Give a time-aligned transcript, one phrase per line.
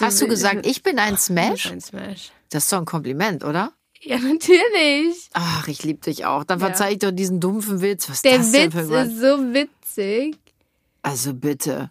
[0.00, 1.50] Hast du gesagt, ich bin ein Smash?
[1.64, 2.32] bist ein Smash.
[2.50, 3.72] Das ist doch ein Kompliment, oder?
[4.00, 5.28] Ja, natürlich.
[5.32, 6.44] Ach, ich lieb dich auch.
[6.44, 6.66] Dann Ja.
[6.66, 8.08] verzeih ich doch diesen dumpfen Witz.
[8.08, 10.36] Was ist Der das denn Witz für ein ist so witzig.
[11.02, 11.90] Also bitte.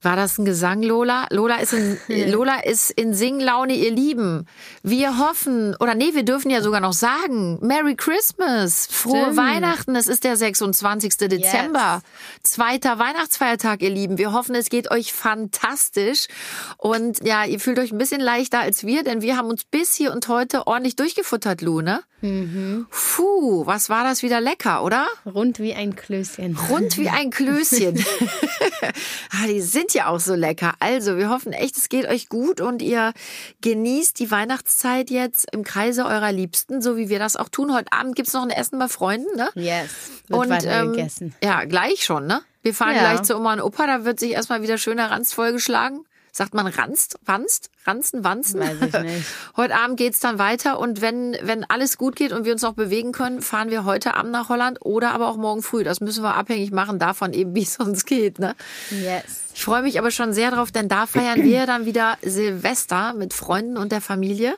[0.00, 1.26] War das ein Gesang, Lola?
[1.30, 1.98] Lola ist in,
[2.30, 4.46] Lola ist in Singlaune, ihr Lieben.
[4.84, 9.36] Wir hoffen, oder nee, wir dürfen ja sogar noch sagen, Merry Christmas, frohe Stimmt.
[9.36, 9.96] Weihnachten.
[9.96, 11.16] Es ist der 26.
[11.16, 12.02] Dezember,
[12.44, 14.18] zweiter Weihnachtsfeiertag, ihr Lieben.
[14.18, 16.28] Wir hoffen, es geht euch fantastisch.
[16.76, 19.94] Und ja, ihr fühlt euch ein bisschen leichter als wir, denn wir haben uns bis
[19.94, 22.02] hier und heute ordentlich durchgefuttert, Lu, ne?
[22.90, 25.06] Puh, was war das wieder lecker, oder?
[25.24, 26.56] Rund wie ein Klößchen.
[26.68, 27.96] Rund wie ein Klößchen.
[29.30, 30.74] ah, die sind ja auch so lecker.
[30.80, 33.12] Also, wir hoffen echt, es geht euch gut und ihr
[33.60, 37.74] genießt die Weihnachtszeit jetzt im Kreise eurer Liebsten, so wie wir das auch tun.
[37.74, 39.48] Heute Abend gibt's noch ein Essen bei Freunden, ne?
[39.54, 39.90] Yes.
[40.28, 41.34] Wird weiter gegessen.
[41.42, 42.42] ja, gleich schon, ne?
[42.62, 43.00] Wir fahren Ja.
[43.12, 46.04] gleich zu Oma und Opa, da wird sich erstmal wieder schöner Ranst vollgeschlagen.
[46.38, 48.60] Sagt man Ranst, Wanst, Ranzen, Wanzen?
[48.60, 49.26] Weiß ich nicht.
[49.56, 52.74] Heute Abend geht's dann weiter und wenn, wenn alles gut geht und wir uns noch
[52.74, 55.82] bewegen können, fahren wir heute Abend nach Holland oder aber auch morgen früh.
[55.82, 58.38] Das müssen wir abhängig machen davon eben, wie es uns geht.
[58.38, 58.54] Ne?
[58.92, 59.24] Yes.
[59.52, 63.34] Ich freue mich aber schon sehr drauf, denn da feiern wir dann wieder Silvester mit
[63.34, 64.56] Freunden und der Familie.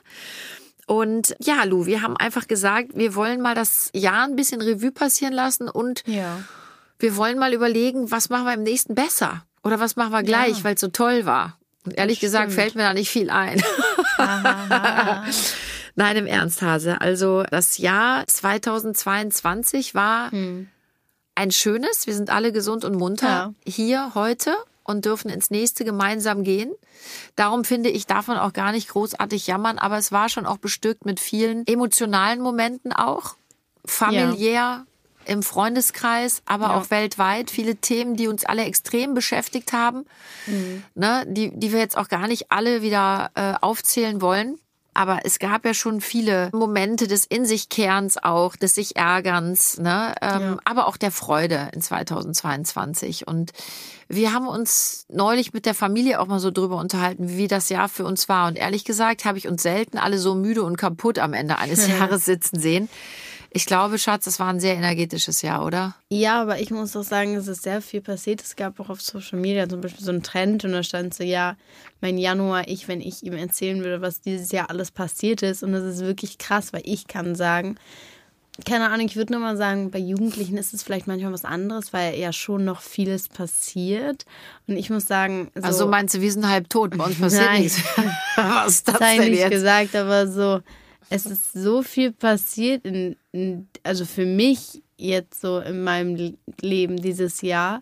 [0.85, 4.91] Und ja, Lu, wir haben einfach gesagt, wir wollen mal das Jahr ein bisschen Revue
[4.91, 6.43] passieren lassen und Ja.
[6.99, 9.45] wir wollen mal überlegen, was machen wir im nächsten besser?
[9.63, 11.57] Oder was machen wir gleich, weil es so toll war?
[11.85, 13.61] Und ehrlich gesagt fällt mir da nicht viel ein.
[15.95, 17.01] Nein, im Ernst, Hase.
[17.01, 22.07] Also das Jahr 2022 war ein schönes.
[22.07, 23.53] Wir sind alle gesund und munter Ja.
[23.65, 26.71] hier heute und dürfen ins nächste gemeinsam gehen.
[27.35, 30.57] Darum finde ich, darf man auch gar nicht großartig jammern, aber es war schon auch
[30.57, 33.35] bestückt mit vielen emotionalen Momenten auch.
[33.85, 34.85] Familiär,
[35.25, 36.77] im Freundeskreis, aber Ja.
[36.77, 37.51] auch weltweit.
[37.51, 40.05] Viele Themen, die uns alle extrem beschäftigt haben,
[40.95, 44.57] ne, die, die wir jetzt auch gar nicht alle wieder äh, aufzählen wollen.
[44.93, 49.77] Aber es gab ja schon viele Momente des In sich Kehrens auch, des sich Ärgerns,
[49.77, 50.13] ne?
[50.21, 53.25] ähm, aber auch der Freude in 2022.
[53.25, 53.53] Und
[54.09, 57.87] wir haben uns neulich mit der Familie auch mal so drüber unterhalten, wie das Jahr
[57.87, 58.49] für uns war.
[58.49, 61.87] Und ehrlich gesagt habe ich uns selten alle so müde und kaputt am Ende eines
[61.99, 62.89] Jahres sitzen sehen.
[63.53, 65.93] Ich glaube, Schatz, es war ein sehr energetisches Jahr, oder?
[66.09, 68.41] Ja, aber ich muss auch sagen, es ist sehr viel passiert.
[68.41, 71.25] Es gab auch auf Social Media zum Beispiel so einen Trend und da stand so,
[71.25, 71.57] ja,
[71.99, 75.63] mein Januar, ich, wenn ich ihm erzählen würde, was dieses Jahr alles passiert ist.
[75.63, 77.75] Und das ist wirklich krass, weil ich kann sagen,
[78.65, 81.91] keine Ahnung, ich würde nur mal sagen, bei Jugendlichen ist es vielleicht manchmal was anderes,
[81.91, 84.25] weil ja schon noch vieles passiert.
[84.67, 87.43] Und ich muss sagen, so, Also meinst du, wir sind halb tot, bei uns passiert
[87.45, 87.63] Nein.
[87.63, 87.81] nichts.
[88.37, 89.51] Was ist das sei denn nicht jetzt?
[89.51, 90.61] gesagt, aber so,
[91.09, 96.37] es ist so viel passiert, in, in, also für mich jetzt so in meinem Le-
[96.61, 97.81] Leben dieses Jahr,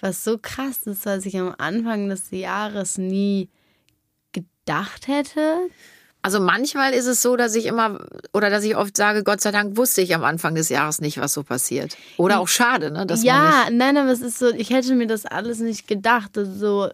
[0.00, 3.48] was so krass ist, was ich am Anfang des Jahres nie
[4.32, 5.68] gedacht hätte.
[6.22, 7.98] Also manchmal ist es so, dass ich immer
[8.34, 11.18] oder dass ich oft sage, Gott sei Dank wusste ich am Anfang des Jahres nicht,
[11.18, 11.96] was so passiert.
[12.18, 13.06] Oder auch schade, ne?
[13.06, 16.36] Dass ja, nein, aber es ist so, ich hätte mir das alles nicht gedacht.
[16.36, 16.90] Also so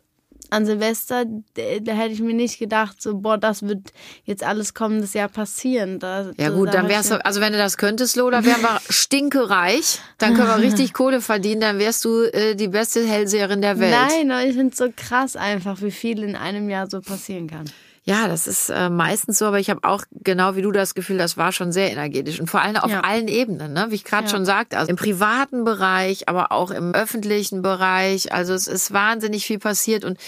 [0.50, 3.92] an Silvester, da, da hätte ich mir nicht gedacht, so, boah, das wird
[4.24, 5.98] jetzt alles kommendes Jahr passieren.
[5.98, 8.80] Da, ja gut, da dann wärst du, also wenn du das könntest, Lola, wären wir
[8.88, 10.00] stinkereich.
[10.18, 11.60] Dann können wir richtig Kohle verdienen.
[11.60, 13.94] Dann wärst du äh, die beste Hellseherin der Welt.
[13.94, 17.48] Nein, aber ich finde es so krass einfach, wie viel in einem Jahr so passieren
[17.48, 17.66] kann.
[18.08, 21.18] Ja, das ist äh, meistens so, aber ich habe auch genau wie du das Gefühl,
[21.18, 23.00] das war schon sehr energetisch und vor allem auf Ja.
[23.00, 23.86] allen Ebenen, ne?
[23.90, 24.30] wie ich gerade Ja.
[24.30, 28.32] schon sagte, also im privaten Bereich, aber auch im öffentlichen Bereich.
[28.32, 30.18] Also es ist wahnsinnig viel passiert und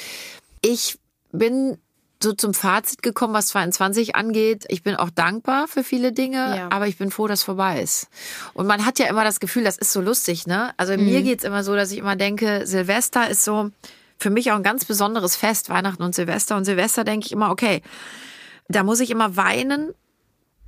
[0.60, 0.98] ich
[1.30, 1.78] bin
[2.20, 4.64] so zum Fazit gekommen, was 22 angeht.
[4.66, 6.68] Ich bin auch dankbar für viele Dinge, Ja.
[6.72, 8.08] aber ich bin froh, dass vorbei ist.
[8.54, 10.72] Und man hat ja immer das Gefühl, das ist so lustig, ne?
[10.78, 13.70] Also mir geht's immer so, dass ich immer denke, Silvester ist so
[14.18, 16.56] für mich auch ein ganz besonderes Fest, Weihnachten und Silvester.
[16.56, 17.82] Und Silvester denke ich immer, okay,
[18.68, 19.94] da muss ich immer weinen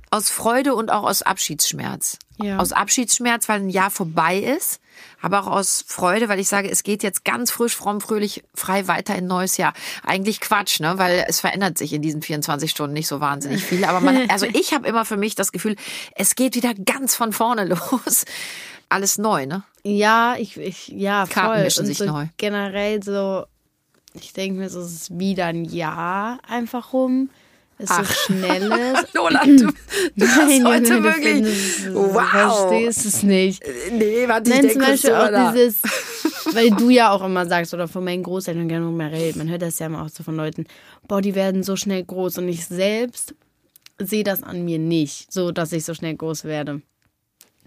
[0.09, 2.19] aus Freude und auch aus Abschiedsschmerz.
[2.37, 2.57] Ja.
[2.57, 4.81] Aus Abschiedsschmerz, weil ein Jahr vorbei ist,
[5.21, 8.87] aber auch aus Freude, weil ich sage, es geht jetzt ganz frisch, fromm, fröhlich, frei
[8.87, 9.73] weiter in ein neues Jahr.
[10.03, 10.97] Eigentlich Quatsch, ne?
[10.97, 13.85] Weil es verändert sich in diesen 24 Stunden nicht so wahnsinnig viel.
[13.85, 15.75] Aber man, also ich habe immer für mich das Gefühl,
[16.15, 18.25] es geht wieder ganz von vorne los.
[18.89, 19.63] Alles neu, ne?
[19.83, 21.63] Ja, ich, ich ja, Karten voll.
[21.63, 22.27] mischen Und sich so neu.
[22.37, 23.45] generell so,
[24.13, 27.29] ich denke mir so, es ist wieder ein Jahr einfach rum.
[27.79, 29.07] es so schnell ist.
[29.13, 29.71] Lola, du, du
[30.15, 31.23] Nein, hast heute Junge, wirklich.
[31.33, 32.21] findest es- wow.
[32.69, 33.63] Verstehst es nicht.
[33.91, 35.81] Nee, warte, ich Nein, denke zum Beispiel auch dieses,
[36.53, 39.63] weil du ja auch immer sagst, oder von meinen Großeltern gerne mehr redet, man hört
[39.63, 40.65] das ja immer auch so von Leuten,
[41.07, 43.33] boah, die werden so schnell groß und ich selbst
[43.97, 46.81] sehe das an mir nicht, so dass ich so schnell groß werde.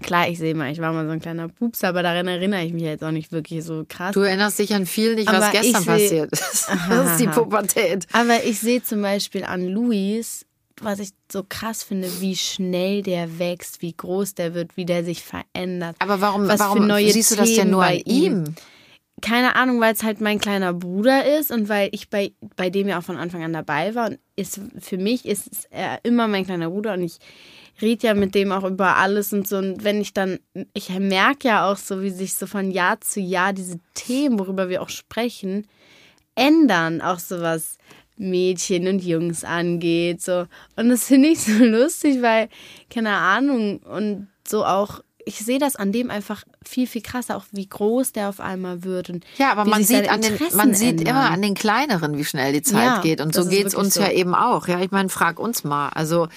[0.02, 2.72] Klar, ich sehe mal, ich war mal so ein kleiner Pups, aber daran erinnere ich
[2.72, 4.12] mich jetzt auch nicht wirklich so krass.
[4.12, 6.68] Du erinnerst dich an viel nicht, was Aber gestern ich seh- passiert ist.
[6.88, 8.06] Das ist die Pubertät.
[8.12, 10.44] Aber ich sehe zum Beispiel an Luis,
[10.80, 15.04] was ich so krass finde, wie schnell der wächst, wie groß der wird, wie der
[15.04, 15.94] sich verändert.
[16.00, 18.32] Aber warum, Was für warum neue siehst du das denn Themen nur an bei ihm.
[18.46, 18.54] ihm?
[19.22, 22.88] keine Ahnung, weil es halt mein kleiner Bruder ist und weil ich bei, bei dem
[22.88, 24.08] ja auch von Anfang an dabei war.
[24.08, 27.16] Und ist, für mich ist er immer mein kleiner Bruder und ich
[27.80, 29.58] rede ja mit dem auch über alles und so.
[29.58, 30.38] Und wenn ich dann,
[30.72, 34.68] ich merke ja auch so, wie sich so von Jahr zu Jahr diese Themen, worüber
[34.68, 35.66] wir auch sprechen,
[36.34, 37.00] ändern.
[37.00, 37.78] Auch so was
[38.16, 40.22] Mädchen und Jungs angeht.
[40.22, 40.46] So.
[40.76, 42.48] Und das finde ich so lustig, weil,
[42.90, 47.44] keine Ahnung, und so auch, ich sehe das an dem einfach viel, viel krasser, auch
[47.52, 49.10] wie groß der auf einmal wird.
[49.10, 51.06] Und Ja, aber man sieht, an den, man sieht ändern.
[51.06, 53.20] immer an den Kleineren, wie schnell die Zeit Ja, geht.
[53.20, 54.00] Und so geht's wirklich uns so.
[54.02, 54.68] ja eben auch.
[54.68, 55.88] Ja, ich meine, frag uns mal.
[55.90, 56.28] Also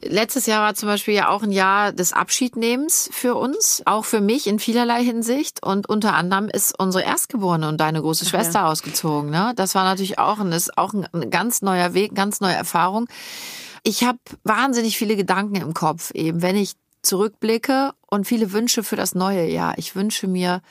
[0.00, 4.20] letztes Jahr war zum Beispiel ja auch ein Jahr des Abschiednehmens für uns, auch für
[4.20, 5.62] mich in vielerlei Hinsicht.
[5.64, 9.30] Und unter anderem ist unsere Erstgeborene und deine große Schwester ausgezogen.
[9.30, 9.52] Ne?
[9.56, 13.08] Das war natürlich auch ein, ist auch ein, ein ganz neuer Weg, ganz neue Erfahrung.
[13.82, 16.74] Ich habe wahnsinnig viele Gedanken im Kopf, eben wenn ich
[17.08, 19.74] zurückblicke und viele Wünsche für das neue Jahr.
[19.78, 20.62] Ich wünsche mir,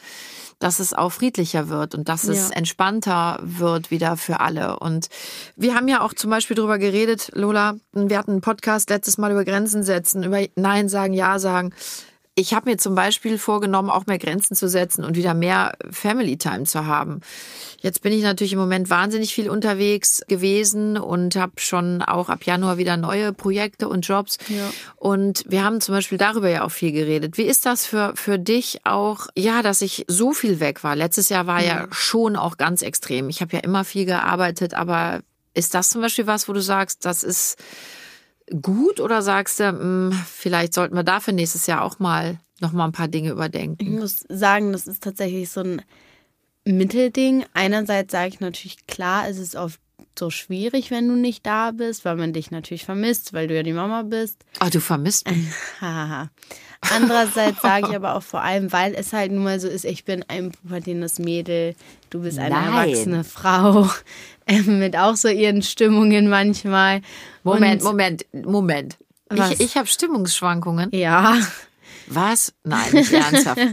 [0.59, 2.55] dass es auch friedlicher wird und dass es Ja.
[2.55, 4.79] entspannter wird wieder für alle.
[4.79, 5.07] Und
[5.55, 7.75] wir haben ja auch zum Beispiel drüber geredet, Lola.
[7.93, 11.73] Wir hatten einen Podcast letztes Mal über Grenzen setzen, über Nein sagen, Ja sagen.
[12.39, 16.37] Ich habe mir zum Beispiel vorgenommen, auch mehr Grenzen zu setzen und wieder mehr Family
[16.37, 17.21] Time zu haben.
[17.81, 22.43] Jetzt bin ich natürlich im Moment wahnsinnig viel unterwegs gewesen und habe schon auch ab
[22.43, 24.37] Januar wieder neue Projekte und Jobs.
[24.49, 24.69] Ja.
[24.97, 27.39] Und wir haben zum Beispiel darüber ja auch viel geredet.
[27.39, 30.95] Wie ist das für, für dich auch, ja, dass ich so viel weg war?
[30.95, 33.29] Letztes Jahr war ja schon auch ganz extrem.
[33.29, 35.21] Ich habe ja immer viel gearbeitet, aber
[35.55, 37.57] ist das zum Beispiel was, wo du sagst, das ist
[38.61, 42.85] gut oder sagst du, mh, vielleicht sollten wir dafür nächstes Jahr auch mal noch mal
[42.85, 43.99] ein paar Dinge Ich überdenken?
[43.99, 45.81] muss sagen, das ist tatsächlich so ein
[46.65, 47.45] Mittelding.
[47.53, 49.79] Einerseits sage ich natürlich, klar, es ist oft
[50.19, 53.63] so schwierig, wenn du nicht da bist, weil man dich natürlich vermisst, weil du ja
[53.63, 54.43] die Mama bist.
[54.59, 55.47] Ah, du vermisst mich.
[56.81, 60.05] Andererseits sage ich aber auch vor allem, weil es halt nun mal so ist, ich
[60.05, 61.75] bin ein pubertierendes Mädel,
[62.09, 62.65] du bist eine Nein.
[62.89, 63.89] erwachsene Frau
[64.47, 67.01] ähm, mit auch so ihren Stimmungen manchmal.
[67.43, 68.97] Moment, Und, Moment, Moment.
[69.29, 69.51] Was?
[69.51, 70.89] Ich, ich habe Stimmungsschwankungen.
[70.93, 71.37] Ja,
[72.07, 72.53] Was?
[72.63, 73.59] Nein, nicht ernsthaft.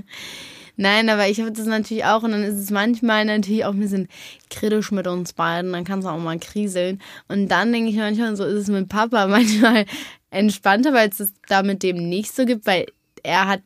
[0.76, 3.80] nein, aber ich habe das natürlich auch und dann ist es manchmal natürlich auch ein
[3.80, 4.08] bisschen
[4.50, 7.00] kritisch mit uns beiden, dann kann es auch mal kriseln.
[7.28, 9.84] Und dann denke ich manchmal, so ist es mit Papa manchmal
[10.30, 12.86] entspannter, weil es es da mit dem nicht so gibt, weil
[13.22, 13.60] er hat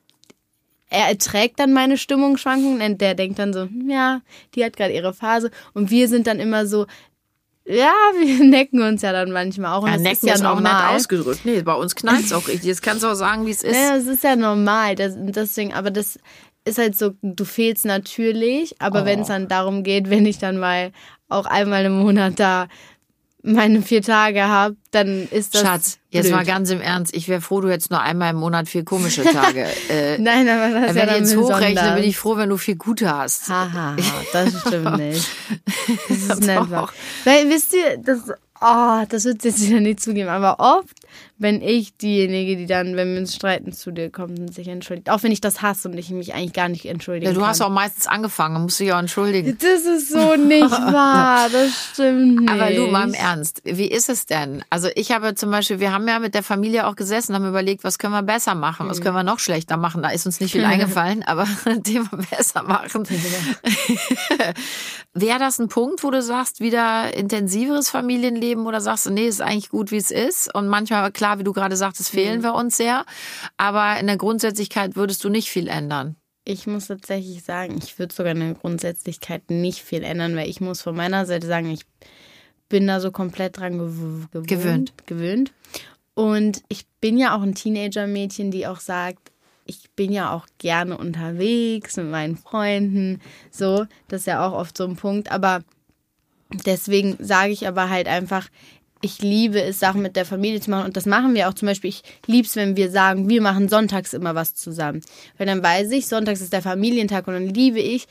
[0.90, 4.22] er erträgt dann meine Stimmungsschwankungen und der denkt dann so, ja,
[4.54, 5.50] die hat gerade ihre Phase.
[5.74, 6.86] Und wir sind dann immer so,
[7.66, 9.82] ja, wir necken uns ja dann manchmal auch.
[9.82, 10.96] Und Ja, das necken ist ja ist auch nett normal.
[10.96, 11.40] ausgedrückt.
[11.44, 12.70] Nee, bei uns knallt's auch richtig.
[12.70, 13.76] Das kannst du auch sagen, wie es ist.
[13.76, 14.94] Ja, das ist ja normal.
[14.94, 16.18] Das, deswegen, aber das
[16.68, 19.32] ist halt so, du fehlst natürlich, aber wenn es Oh.
[19.32, 20.92] dann darum geht, wenn ich dann mal
[21.28, 22.68] auch einmal im Monat da
[23.42, 25.62] meine vier Tage habe, dann ist das.
[25.62, 26.34] Schatz, jetzt blöd.
[26.34, 27.14] mal ganz im Ernst.
[27.14, 29.64] Ich wäre froh, du hättest nur einmal im Monat vier komische Tage.
[29.88, 32.56] äh, Nein, aber das ist ja wenn ich jetzt hochrechne, bin ich froh, wenn du
[32.56, 33.48] vier gute hast.
[33.48, 33.96] Haha,
[34.32, 35.28] das stimmt nicht.
[36.08, 36.60] Das ist nett.
[37.24, 38.20] Weil, wisst ihr, das,
[38.60, 40.94] oh, das wird jetzt wieder nicht zugeben, aber oft,
[41.38, 45.08] wenn ich diejenige, die dann, wenn wir uns streiten, zu dir kommt und sich entschuldigt,
[45.10, 47.50] auch wenn ich das hasse und ich mich eigentlich gar nicht entschuldigen Ja, du kann.
[47.50, 49.56] hast auch meistens angefangen, musst dich auch entschuldigen.
[49.60, 52.50] das ist so nicht wahr, das stimmt nicht.
[52.50, 54.64] Aber du, mal im Ernst, wie ist es denn?
[54.70, 57.84] Also ich habe zum Beispiel, wir haben ja mit der Familie auch gesessen, haben überlegt,
[57.84, 58.90] was können wir besser machen, Mhm.
[58.90, 60.02] was können wir noch schlechter machen.
[60.02, 61.46] Da ist uns nicht viel eingefallen, aber
[61.84, 63.04] Thema besser machen.
[65.14, 69.40] Wäre das ein Punkt, wo du sagst, wieder intensiveres Familienleben oder sagst du, nee, ist
[69.40, 70.54] eigentlich gut, wie es ist?
[70.54, 72.18] Und manchmal, klar, wie du gerade sagtest, Mhm.
[72.18, 73.04] fehlen wir uns sehr.
[73.56, 76.14] Aber in der Grundsätzlichkeit würdest du nicht viel ändern.
[76.44, 80.62] Ich muss tatsächlich sagen, ich würde sogar in der Grundsätzlichkeit nicht viel ändern, weil ich
[80.62, 81.82] muss von meiner Seite sagen, ich
[82.70, 84.92] bin da so komplett dran gew gewohnt, Gewöhnt.
[85.06, 85.52] gewöhnt.
[86.14, 89.30] Und ich bin ja auch ein Teenager-Mädchen, die auch sagt,
[89.66, 93.20] ich bin ja auch gerne unterwegs mit meinen Freunden.
[93.50, 95.30] So, das ist ja auch oft so ein Punkt.
[95.30, 95.62] Aber
[96.66, 98.48] deswegen sage ich aber halt einfach,
[99.00, 100.86] ich liebe es, Sachen mit der Familie zu machen.
[100.86, 101.90] Und das machen wir auch zum Beispiel.
[101.90, 105.02] Ich liebe es, wenn wir sagen, wir machen sonntags immer was zusammen.
[105.36, 108.06] Weil dann weiß ich, sonntags ist der Familientag und dann liebe ich,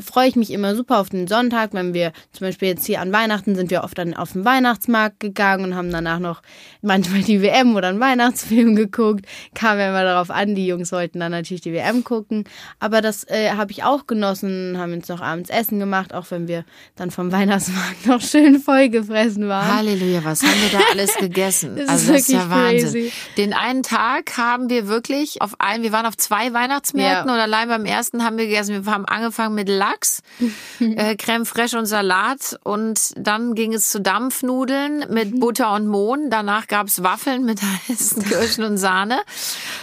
[0.00, 3.12] freue ich mich immer super auf den Sonntag, wenn wir zum Beispiel jetzt hier an
[3.12, 6.42] Weihnachten sind wir oft dann auf den Weihnachtsmarkt gegangen und haben danach noch
[6.80, 9.26] manchmal die WM oder einen Weihnachtsfilm geguckt.
[9.54, 12.44] Kam ja immer darauf an, die Jungs wollten dann natürlich die WM gucken.
[12.80, 16.48] Aber das äh, habe ich auch genossen, haben uns noch abends Essen gemacht, auch wenn
[16.48, 16.64] wir
[16.96, 19.76] dann vom Weihnachtsmarkt noch schön voll gefressen waren.
[19.76, 21.76] Halleluja, was haben wir da alles gegessen?
[21.82, 23.02] Das ist also das ist ja wirklich Wahnsinn.
[23.02, 23.12] crazy.
[23.36, 27.34] Den einen Tag haben wir wirklich auf einen, wir waren auf zwei Weihnachtsmärkten Ja.
[27.34, 28.84] und allein beim ersten haben wir gegessen.
[28.86, 30.22] Wir haben angefangen mit Lachs,
[30.80, 35.14] äh, Creme fraiche und Salat und dann ging es zu Dampfnudeln Mhm.
[35.14, 36.30] mit Butter und Mohn.
[36.30, 39.18] Danach gab's Waffeln mit heißen Kirschen und Sahne.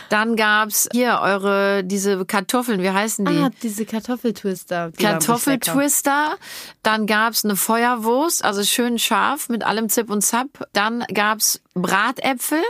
[0.09, 3.37] Dann gab's hier eure, diese Kartoffeln, wie heißen die?
[3.37, 4.91] Ah, diese Kartoffeltwister.
[4.91, 5.03] die.
[5.03, 6.35] Kartoffeltwister,
[6.83, 10.47] dann gab's eine Feuerwurst, also schön scharf mit allem Zip und Zap.
[10.73, 12.61] Dann gab's Bratäpfel,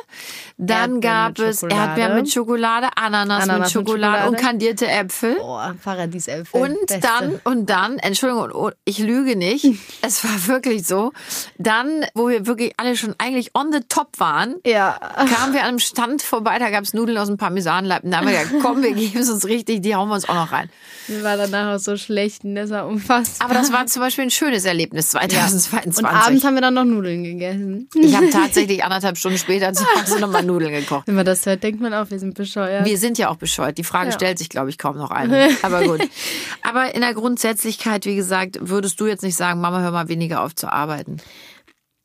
[0.57, 1.63] dann Erdbeeren gab mit es.
[1.63, 4.43] Erdbeeren mit Schokolade, Ananas, mit Ananas mit Schokolade, und Schokolade.
[4.43, 5.35] kandierte Äpfel.
[5.35, 6.61] Boah, Paradiesäpfel.
[6.61, 6.99] Und Beste.
[7.01, 9.65] dann, und dann, Entschuldigung, und- ich lüge nicht,
[10.01, 11.11] es war wirklich so,
[11.57, 14.97] dann, wo wir wirklich alle schon eigentlich on the top waren, Ja.
[15.15, 18.03] kamen wir an einem Stand vorbei, da gab's Nudeln aus dem Parmesanleib.
[18.03, 20.27] Und da haben wir gesagt, komm, wir geben es uns richtig, die hauen wir uns
[20.27, 20.69] auch noch rein.
[21.07, 23.49] Mir war danach auch so schlecht und das war unfassbar.
[23.49, 26.03] Aber das war zum Beispiel ein schönes Erlebnis 2022.
[26.03, 27.89] und abends haben wir dann noch Nudeln gegessen.
[27.95, 31.07] ich habe tatsächlich anderthalb Stunden später zu Hause nochmal Nudeln gekocht.
[31.07, 32.85] Wenn man das hört, denkt man auch, wir sind bescheuert.
[32.85, 33.77] Wir sind ja auch bescheuert.
[33.77, 34.15] Die Frage Ja.
[34.15, 35.49] stellt sich, glaube ich, kaum noch eine.
[35.61, 36.01] Aber gut.
[36.61, 40.43] Aber in der Grundsätzlichkeit, wie gesagt, würdest du jetzt nicht sagen, Mama, hör mal weniger
[40.43, 41.17] auf zu arbeiten.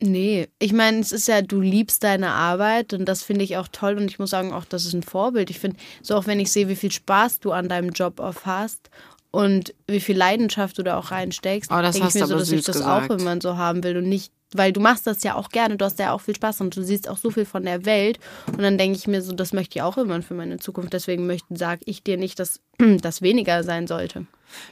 [0.01, 3.69] Nee, ich meine, es ist ja, du liebst deine Arbeit und das finde ich auch
[3.69, 5.51] toll und ich muss sagen, auch das ist ein Vorbild.
[5.51, 8.45] Ich finde, so auch wenn ich sehe, wie viel Spaß du an deinem Job auf
[8.45, 8.91] hast
[9.31, 12.51] und wie viel Leidenschaft du da auch reinsteckst, Oh, das denke ich mir so, dass
[12.51, 13.05] ich das gesagt.
[13.07, 15.84] auch irgendwann so haben will und nicht, weil du machst das ja auch gerne, du
[15.84, 18.62] hast ja auch viel Spaß und du siehst auch so viel von der Welt und
[18.62, 20.92] dann denke ich mir so, das möchte ich auch irgendwann für meine Zukunft.
[20.92, 22.61] Deswegen möchte, sage ich dir nicht, dass
[23.00, 24.26] das weniger sein sollte.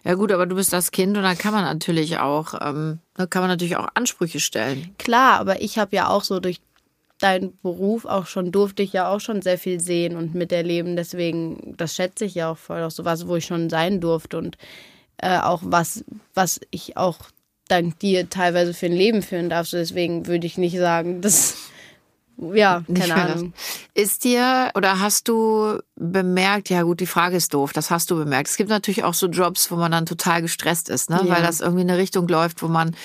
[0.04, 3.26] Ja gut, aber du bist das Kind und dann kann man natürlich auch, ähm, da
[3.26, 4.94] kann man natürlich auch Ansprüche stellen.
[4.98, 6.60] Klar, aber ich habe ja auch so durch
[7.18, 10.96] deinen Beruf auch schon, durfte ich ja auch schon sehr viel sehen und miterleben.
[10.96, 14.56] Deswegen, das schätze ich ja auch voll, auch sowas, wo ich schon sein durfte und
[15.18, 17.18] äh, auch was, was ich auch
[17.72, 19.66] dank dir teilweise für ein Leben führen darf.
[19.66, 21.56] So deswegen würde ich nicht sagen, dass,
[22.36, 23.14] ja, keine.
[23.14, 23.52] Ahnung.
[23.94, 28.16] Ist dir oder hast du bemerkt, ja gut, die Frage ist doof, das hast du
[28.16, 28.48] bemerkt.
[28.48, 31.20] Es gibt natürlich auch so Jobs, wo man dann total gestresst ist, ne?
[31.24, 31.34] Ja.
[31.36, 32.96] weil das irgendwie in eine Richtung läuft, wo man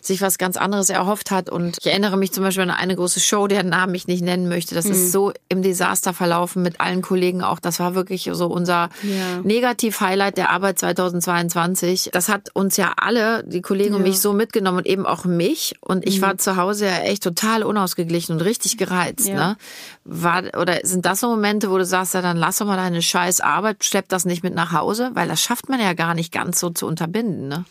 [0.00, 1.48] sich was ganz anderes erhofft hat.
[1.48, 4.48] Und ich erinnere mich zum Beispiel an eine große Show, deren Namen ich nicht nennen
[4.48, 4.74] möchte.
[4.74, 4.92] Das Mhm.
[4.92, 7.58] ist so im Desaster verlaufen mit allen Kollegen auch.
[7.60, 9.40] Das war wirklich so unser Ja.
[9.42, 12.10] Negativ-Highlight der Arbeit 2022.
[12.12, 14.06] Das hat uns ja alle, die Kollegen und Ja.
[14.06, 14.10] Mhm.
[14.10, 15.74] mich so mitgenommen und eben auch mich.
[15.80, 19.28] Und ich war zu Hause ja echt total unausgeglichen und richtig gereizt.
[19.28, 19.56] Ne?
[20.04, 23.02] War, oder sind das so Momente, wo du sagst, ja, dann lass doch mal deine
[23.02, 25.10] scheiß Arbeit, schlepp das nicht mit nach Hause?
[25.14, 27.46] Weil das schafft man ja gar nicht ganz so zu unterbinden.
[27.46, 27.64] Ne?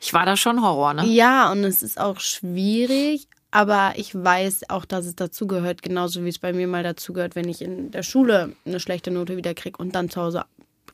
[0.00, 1.06] Ich war da schon Horror, ne?
[1.06, 6.28] Ja, und es ist auch schwierig, aber ich weiß auch, dass es dazugehört, genauso wie
[6.28, 9.78] es bei mir mal dazugehört, wenn ich in der Schule eine schlechte Note wieder kriege
[9.78, 10.44] und dann zu Hause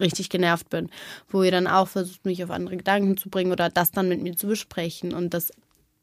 [0.01, 0.91] richtig genervt bin,
[1.29, 4.23] wo ihr dann auch versucht, mich auf andere Gedanken zu bringen oder das dann mit
[4.23, 5.53] mir zu besprechen und das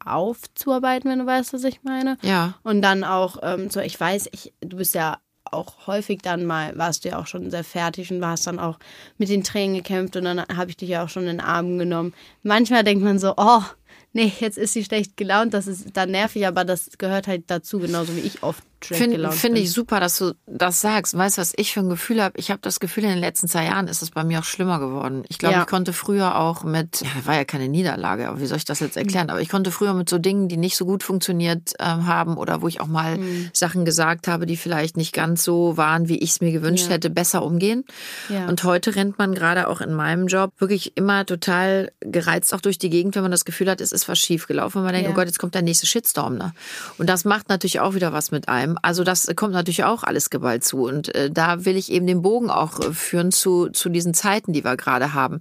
[0.05, 2.17] aufzuarbeiten, wenn du weißt, was ich meine.
[2.22, 2.55] Ja.
[2.63, 6.77] Und dann auch, ähm, so, ich weiß, ich, du bist ja auch häufig dann mal,
[6.77, 8.79] warst du ja auch schon sehr fertig und warst dann auch
[9.17, 11.77] mit den Tränen gekämpft und dann habe ich dich ja auch schon in den Arm
[11.77, 12.13] genommen.
[12.43, 13.62] Manchmal denkt man so, oh,
[14.13, 17.79] nee, jetzt ist sie schlecht gelaunt, das ist dann nervig, aber das gehört halt dazu,
[17.79, 19.63] genauso wie ich oft schlecht Finde gelaunt find bin.
[19.63, 21.17] ich super, dass du das sagst.
[21.17, 22.38] Weißt du, was ich für ein Gefühl habe?
[22.39, 24.79] Ich habe das Gefühl, in den letzten zwei Jahren ist es bei mir auch schlimmer
[24.79, 25.23] geworden.
[25.29, 25.61] Ich glaube, Ja.
[25.61, 28.79] ich konnte früher auch mit, ja, war ja keine Niederlage, aber wie soll ich das
[28.79, 29.29] jetzt erklären?
[29.29, 32.61] Aber ich konnte früher mit so Dingen, die nicht so gut funktioniert ähm, haben oder
[32.61, 33.50] wo ich auch mal Mhm.
[33.53, 36.93] Sachen gesagt habe, die vielleicht nicht ganz so waren, wie ich es mir gewünscht Ja.
[36.93, 37.83] hätte, besser umgehen.
[38.29, 38.47] Ja.
[38.47, 42.77] Und heute rennt man gerade auch in meinem Job wirklich immer total gereizt auch durch
[42.77, 45.09] die Gegend, wenn man das Gefühl hat, es ist was schief gelaufen und man denkt,
[45.09, 46.38] oh Gott, jetzt kommt der nächste Shitstorm.
[46.38, 46.53] Ne?
[46.97, 48.70] Und das macht natürlich auch wieder was mit einem.
[48.81, 50.85] Also das kommt natürlich auch alles geballt zu.
[50.85, 54.53] Und äh, da will ich eben den Bogen auch äh, führen zu, zu diesen Zeiten,
[54.53, 55.39] die wir gerade haben.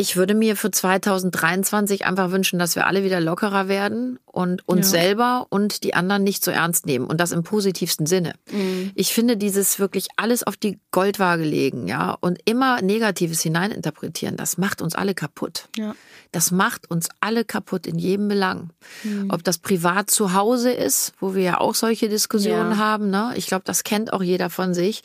[0.00, 4.92] Ich würde mir für 2023 einfach wünschen, dass wir alle wieder lockerer werden und uns
[4.92, 5.00] Ja.
[5.00, 7.06] selber und die anderen nicht so ernst nehmen.
[7.06, 8.34] Und das im positivsten Sinne.
[8.52, 8.92] Mhm.
[8.94, 14.56] Ich finde dieses wirklich alles auf die Goldwaage legen, ja, und immer Negatives hineininterpretieren, das
[14.56, 15.68] macht uns alle kaputt.
[15.76, 15.96] Ja.
[16.30, 18.70] Das macht uns alle kaputt in jedem Belang.
[19.02, 19.30] Mhm.
[19.30, 22.76] Ob das privat zu Hause ist, wo wir ja auch solche Diskussionen Ja.
[22.76, 23.32] haben, ne?
[23.34, 25.02] Ich glaube, das kennt auch jeder von sich.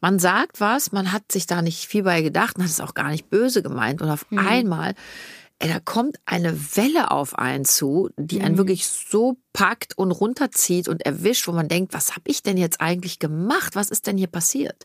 [0.00, 2.94] Man sagt was, man hat sich da nicht viel bei gedacht, man hat es auch
[2.94, 4.94] gar nicht böse gemeint und auf einmal
[5.58, 10.86] Ey, da kommt eine Welle auf einen zu, die einen wirklich so packt und runterzieht
[10.86, 13.74] und erwischt, wo man denkt, was habe ich denn jetzt eigentlich gemacht?
[13.74, 14.84] Was ist denn hier passiert?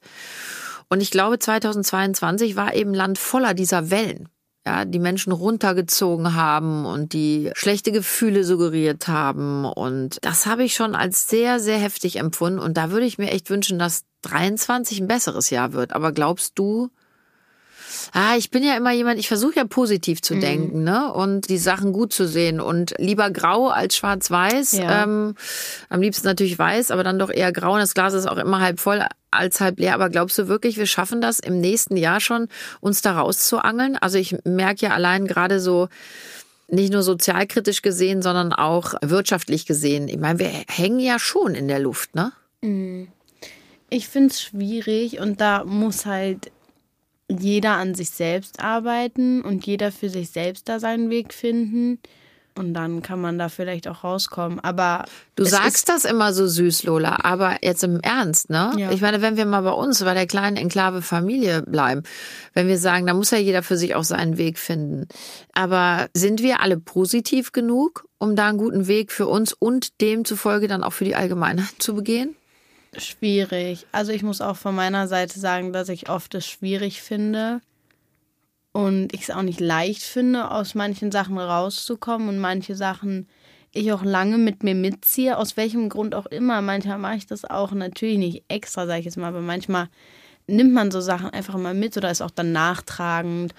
[0.88, 4.30] Und ich glaube, 2022 war eben Land voller dieser Wellen.
[4.66, 9.66] ja, die Menschen runtergezogen haben und die schlechte Gefühle suggeriert haben.
[9.66, 12.60] Und das habe ich schon als sehr, sehr heftig empfunden.
[12.60, 15.94] Und da würde ich mir echt wünschen, dass 23 ein besseres Jahr wird.
[15.94, 16.92] Aber glaubst du,
[18.14, 20.42] ah, ich bin ja immer jemand, ich versuche ja positiv zu mhm.
[20.42, 21.12] denken, ne?
[21.14, 22.60] Und die Sachen gut zu sehen.
[22.60, 24.74] Und lieber grau als schwarz-weiß.
[24.74, 25.04] Ja.
[25.04, 25.36] Ähm,
[25.90, 27.74] am liebsten natürlich weiß, aber dann doch eher grau.
[27.74, 29.94] Und das Glas ist auch immer halb voll als halb leer.
[29.94, 32.48] Aber glaubst du wirklich, wir schaffen das im nächsten Jahr schon,
[32.80, 33.98] uns da rauszuangeln?
[33.98, 35.88] Also ich merke ja allein gerade so,
[36.72, 40.08] nicht nur sozialkritisch gesehen, sondern auch wirtschaftlich gesehen.
[40.08, 42.32] Ich meine, wir hängen ja schon in der Luft, ne?
[42.62, 43.10] Mhm.
[43.90, 46.52] Ich finde es schwierig und da muss halt
[47.40, 52.00] jeder an sich selbst arbeiten und jeder für sich selbst da seinen Weg finden.
[52.58, 54.60] Und dann kann man da vielleicht auch rauskommen.
[54.60, 57.20] Aber du sagst das immer so süß, Lola.
[57.24, 58.74] Aber jetzt im Ernst, ne?
[58.76, 58.92] Ja.
[58.92, 62.04] Ich meine, wenn wir mal bei uns bei der kleinen Enklave Familie bleiben,
[62.54, 65.08] wenn wir sagen, da muss ja jeder für sich auch seinen Weg finden.
[65.54, 70.68] Aber sind wir alle positiv genug, um da einen guten Weg für uns und demzufolge
[70.68, 72.36] dann auch für die Allgemeinheit zu begehen?
[72.98, 73.86] Schwierig.
[73.92, 77.62] Also ich muss auch von meiner Seite sagen, dass ich oft es schwierig finde
[78.74, 83.28] und ich es auch nicht leicht finde, aus manchen Sachen rauszukommen und manche Sachen
[83.74, 86.62] ich auch lange mit mir mitziehe, aus welchem Grund auch immer.
[86.62, 89.88] Manchmal mache ich das auch natürlich nicht extra, sage ich jetzt mal, aber manchmal
[90.48, 93.54] nimmt man so Sachen einfach mal mit oder ist auch dann nachtragend,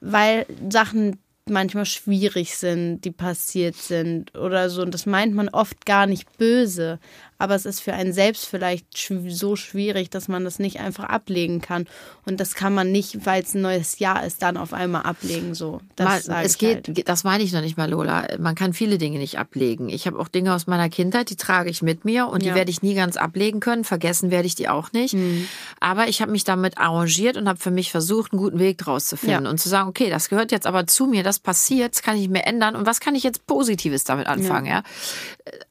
[0.00, 1.18] weil Sachen
[1.50, 4.82] manchmal schwierig sind, die passiert sind oder so.
[4.82, 7.00] Und das meint man oft gar nicht böse
[7.38, 8.86] aber es ist für einen selbst vielleicht
[9.28, 11.86] so schwierig, dass man das nicht einfach ablegen kann.
[12.26, 15.54] Und das kann man nicht, weil es ein neues Jahr ist, dann auf einmal ablegen.
[15.54, 17.08] So, das mal, es geht, halt.
[17.08, 18.26] das meine ich noch nicht mal, Lola.
[18.38, 19.88] Man kann viele Dinge nicht ablegen.
[19.88, 22.50] Ich habe auch Dinge aus meiner Kindheit, die trage ich mit mir und ja.
[22.50, 23.84] die werde ich nie ganz ablegen können.
[23.84, 25.14] Vergessen werde ich die auch nicht.
[25.14, 25.46] Mhm.
[25.78, 29.06] Aber ich habe mich damit arrangiert und habe für mich versucht, einen guten Weg draus
[29.06, 29.50] zu finden ja.
[29.50, 32.28] und zu sagen, okay, das gehört jetzt aber zu mir, das passiert, das kann ich
[32.28, 34.66] mir ändern und was kann ich jetzt Positives damit anfangen?
[34.66, 34.72] Ja.
[34.76, 34.82] ja?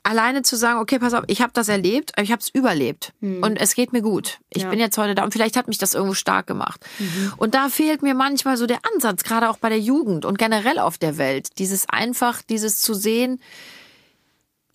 [0.03, 3.13] Alleine zu sagen, okay, pass auf, ich habe das erlebt, aber ich habe es überlebt
[3.19, 3.43] mhm.
[3.43, 4.39] und es geht mir gut.
[4.49, 4.69] Ich ja.
[4.69, 6.85] bin jetzt heute da und vielleicht hat mich das irgendwo stark gemacht.
[6.99, 7.33] Mhm.
[7.37, 10.79] Und da fehlt mir manchmal so der Ansatz, gerade auch bei der Jugend und generell
[10.79, 13.39] auf der Welt, dieses einfach, dieses zu sehen,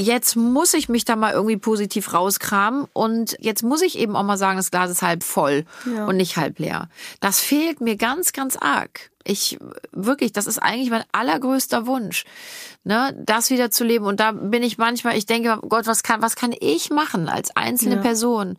[0.02, 4.22] jetzt muss ich mich da mal irgendwie positiv rauskramen und jetzt muss ich eben auch
[4.22, 6.06] mal sagen, das Glas ist halb voll ja.
[6.06, 6.88] und nicht halb leer.
[7.20, 9.10] Das fehlt mir ganz, ganz arg.
[9.24, 9.58] Ich
[9.92, 12.24] wirklich, das ist eigentlich mein allergrößter Wunsch,
[12.82, 14.04] ne, das wieder zu leben.
[14.04, 17.54] Und da bin ich manchmal, ich denke, Gott, was kann, was kann ich machen als
[17.54, 18.00] einzelne ja.
[18.02, 18.58] Person,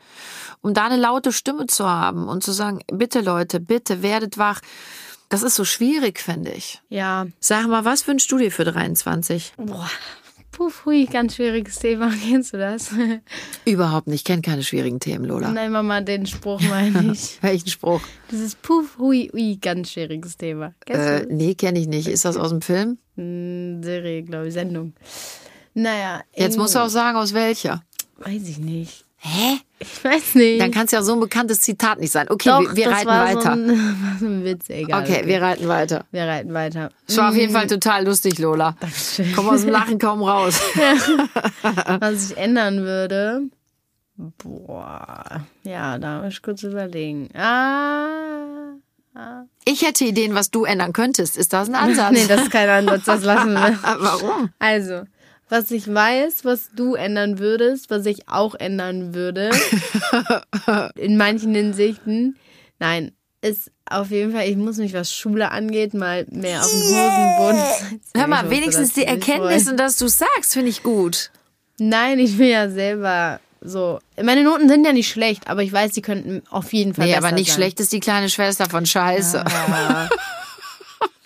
[0.62, 4.62] um da eine laute Stimme zu haben und zu sagen, bitte Leute, bitte werdet wach.
[5.28, 6.82] Das ist so schwierig, finde ich.
[6.90, 7.26] Ja.
[7.40, 9.54] Sag mal, was wünschst du dir für 23?
[9.58, 9.90] Boah,
[10.54, 12.12] Puh, hui, ganz schwieriges Thema.
[12.30, 12.92] Kennst du das?
[13.66, 14.20] Überhaupt nicht.
[14.20, 15.52] Ich kenne keine schwierigen Themen, Lola.
[15.52, 17.40] Nein, Mama, den Spruch meine ich.
[17.42, 18.02] Welchen Spruch?
[18.32, 20.76] Dieses Puff, hui, hui, ganz schwieriges Thema.
[20.86, 22.08] Äh, nee, kenne ich nicht.
[22.08, 23.00] Ist das aus dem Film?
[23.16, 24.94] Hm, Serie, glaube ich, Sendung.
[25.74, 26.22] Naja.
[26.36, 27.84] Jetzt musst du auch sagen, aus welcher.
[28.18, 29.06] Weiß ich nicht.
[29.18, 29.58] Hä?
[29.84, 30.62] Ich weiß nicht.
[30.62, 32.28] Dann kann es ja so ein bekanntes Zitat nicht sein.
[32.30, 33.42] Okay, Doch, wir, wir reiten weiter.
[33.42, 35.04] So ein, so ein Witz, egal.
[35.04, 36.06] Okay, okay, wir reiten weiter.
[36.12, 36.90] Wir reiten weiter.
[37.08, 38.76] Es war auf jeden Fall total lustig, Lola.
[38.80, 39.34] Dankeschön.
[39.36, 40.60] Komm aus dem Lachen kaum raus.
[42.00, 43.44] Was ich ändern würde.
[44.16, 45.46] Boah.
[45.64, 47.30] Ja, da muss ich kurz überlegen.
[47.36, 48.76] Ah.
[49.16, 49.44] ah.
[49.66, 51.36] Ich hätte Ideen, was du ändern könntest.
[51.36, 52.12] Ist das ein Ansatz?
[52.14, 53.06] nee, das ist kein Ansatz.
[53.06, 53.80] Das lassen wir.
[53.82, 54.50] Warum?
[54.60, 55.04] Also,
[55.54, 59.52] was ich weiß, was du ändern würdest, was ich auch ändern würde.
[60.96, 62.38] in manchen Hinsichten.
[62.80, 63.12] Nein,
[63.42, 68.02] ist auf jeden Fall, ich muss mich, was Schule angeht, mal mehr auf den Hosenboden.
[68.16, 71.30] Hör mal, wenigstens die Erkenntnis und dass du sagst, finde ich gut.
[71.78, 74.00] Nein, ich will ja selber so.
[74.22, 77.06] Meine Noten sind ja nicht schlecht, aber ich weiß, sie könnten auf jeden Fall.
[77.06, 77.58] Nee, aber nicht sein.
[77.58, 79.38] schlecht ist die kleine Schwester von Scheiße.
[79.48, 80.10] Ja.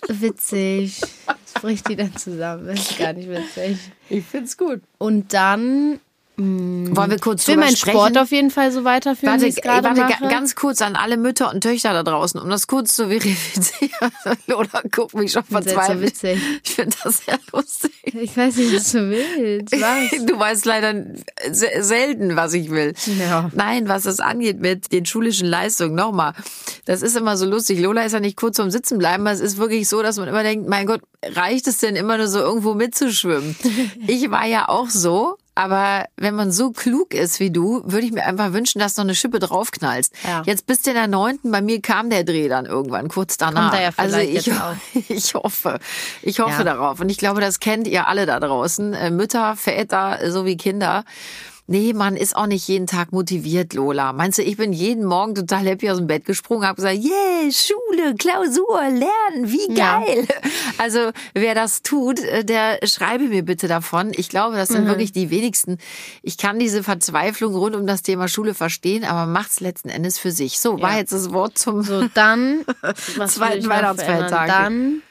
[0.08, 1.00] Witzig.
[1.26, 2.66] Was bricht die dann zusammen?
[2.66, 3.78] Das ist gar nicht witzig.
[4.08, 4.80] Ich find's gut.
[4.98, 6.00] Und dann.
[6.38, 10.28] Wollen wir kurz ich will meinen Sport auf jeden Fall so weiterführen, warte, warte mache.
[10.28, 14.12] ganz kurz an alle Mütter und Töchter da draußen, um das kurz zu verifizieren.
[14.46, 16.00] Lola guckt mich schon verzweifelt.
[16.00, 16.40] witzig.
[16.62, 17.92] Ich finde das sehr lustig.
[18.04, 19.72] Ich weiß nicht, was du willst.
[19.72, 20.26] Was?
[20.26, 21.06] Du weißt leider
[21.50, 22.94] selten, was ich will.
[23.18, 23.50] Ja.
[23.54, 26.34] Nein, was das angeht mit den schulischen Leistungen, nochmal.
[26.84, 27.80] Das ist immer so lustig.
[27.80, 30.28] Lola ist ja nicht kurz zum Sitzen bleiben, aber es ist wirklich so, dass man
[30.28, 33.56] immer denkt, mein Gott, reicht es denn immer nur so irgendwo mitzuschwimmen?
[34.06, 38.12] ich war ja auch so aber wenn man so klug ist wie du, würde ich
[38.12, 40.14] mir einfach wünschen, dass du eine Schippe draufknallst.
[40.22, 40.44] Ja.
[40.46, 43.76] Jetzt bist du in der neunten, bei mir kam der Dreh dann irgendwann kurz danach.
[43.76, 44.48] Ja also ich,
[45.08, 45.80] ich hoffe,
[46.22, 46.62] ich hoffe ja.
[46.62, 47.00] darauf.
[47.00, 51.04] Und ich glaube, das kennt ihr alle da draußen, äh, Mütter, Väter sowie Kinder
[51.70, 54.14] Nee, man ist auch nicht jeden Tag motiviert, Lola.
[54.14, 57.50] Meinst du, ich bin jeden Morgen total happy aus dem Bett gesprungen, habe gesagt, yeah,
[57.52, 60.26] Schule, Klausur, lernen, wie geil.
[60.26, 60.50] Ja.
[60.78, 64.12] Also wer das tut, äh, der schreibe mir bitte davon.
[64.16, 64.88] Ich glaube, das sind mhm.
[64.88, 65.76] wirklich die wenigsten.
[66.22, 70.30] Ich kann diese Verzweiflung rund um das Thema Schule verstehen, aber macht's letzten Endes für
[70.30, 70.60] sich.
[70.60, 72.64] So, war jetzt das Wort zum so, dann,
[73.26, 74.46] zweiten Weihnachtsfeiertag.
[74.48, 75.02] Dann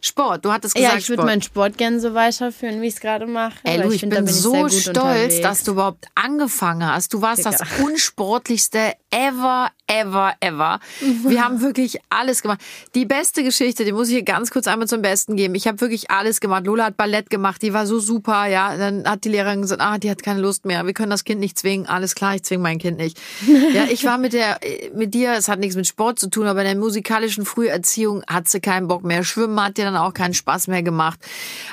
[0.00, 3.00] Sport, du hattest gesagt Ja, ich würde meinen Sport gerne so weiterführen, wie ich es
[3.00, 3.54] gerade mache.
[3.64, 5.40] Ey, Lu, ich, find, bin, bin so ich stolz, unterwegs.
[5.40, 7.12] dass du überhaupt angefangen hast.
[7.14, 7.50] Du warst Digga.
[7.50, 10.80] das unsportlichste ever, ever, ever.
[11.24, 12.60] Wir haben wirklich alles gemacht.
[12.94, 15.54] Die beste Geschichte, die muss ich hier ganz kurz einmal zum Besten geben.
[15.54, 16.66] Ich habe wirklich alles gemacht.
[16.66, 18.76] Lola hat Ballett gemacht, die war so super, ja.
[18.76, 20.86] Dann hat die Lehrerin gesagt, ah, die hat keine Lust mehr.
[20.86, 21.86] Wir können das Kind nicht zwingen.
[21.86, 23.18] Alles klar, ich zwinge mein Kind nicht.
[23.74, 24.58] Ja, ich war mit der,
[24.94, 28.48] mit dir, es hat nichts mit Sport zu tun, aber in der musikalischen Früherziehung hat
[28.48, 29.24] sie keinen Bock mehr.
[29.24, 31.18] Schwimmen hat dir dann auch keinen Spaß mehr gemacht.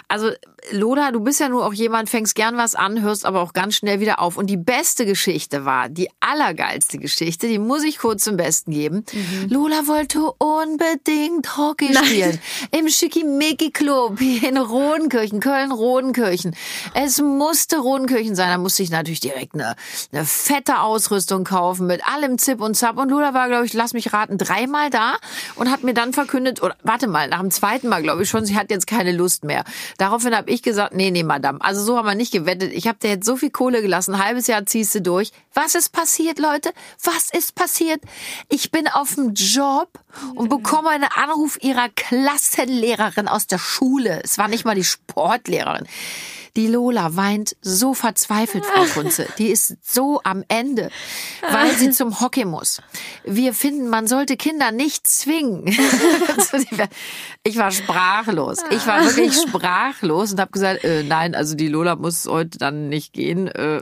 [0.08, 0.32] Also
[0.72, 3.76] Lola, du bist ja nur auch jemand, fängst gern was an, hörst aber auch ganz
[3.76, 4.38] schnell wieder auf.
[4.38, 9.06] Und die beste Geschichte war, die allergeilste Geschichte, die muss ich kurz zum Besten geben.
[9.14, 9.50] Mhm.
[9.50, 12.06] Lola wollte unbedingt Hockey Nein.
[12.06, 12.40] spielen.
[12.72, 16.56] Im Schickimicki-Club hier in Rodenkirchen, Köln-Rodenkirchen.
[16.94, 18.50] Es musste Rodenkirchen sein.
[18.50, 19.76] Da musste ich natürlich direkt eine,
[20.12, 22.98] eine fette Ausrüstung kaufen mit allem Zip und Zap.
[22.98, 25.18] Und Lola war, glaube ich, lass mich raten, dreimal da
[25.56, 28.46] und hat mir dann verkündet, oder warte mal, nach dem zweiten Mal, glaube ich schon,
[28.46, 29.64] sie hat jetzt keine Lust mehr.
[29.98, 31.60] Daraufhin habe ich gesagt, nee, nee, Madame.
[31.60, 32.72] Also so haben wir nicht gewettet.
[32.72, 34.16] Ich habe dir jetzt so viel Kohle gelassen.
[34.16, 35.32] Ein halbes Jahr ziehst du durch.
[35.54, 36.72] Was ist passiert, Leute?
[37.04, 38.02] Was ist passiert?
[38.48, 39.90] Ich bin auf dem Job
[40.36, 44.22] und bekomme einen Anruf ihrer Klassenlehrerin aus der Schule.
[44.24, 45.88] Es war nicht mal die Sportlehrerin.
[46.56, 49.28] Die Lola weint so verzweifelt, Frau Kunze.
[49.38, 50.90] Die ist so am Ende,
[51.52, 52.82] weil sie zum Hockey muss.
[53.26, 55.66] Wir finden, man sollte Kinder nicht zwingen.
[57.44, 58.60] ich war sprachlos.
[58.70, 62.88] Ich war wirklich sprachlos und habe gesagt, äh, nein, also die Lola muss heute dann
[62.88, 63.48] nicht gehen.
[63.48, 63.82] Äh,